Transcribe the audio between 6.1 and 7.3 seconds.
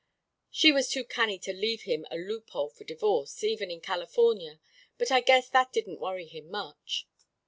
him much.